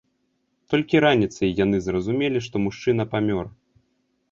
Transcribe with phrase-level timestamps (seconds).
[0.73, 3.45] Толькі раніцай яны зразумелі, што мужчына памёр.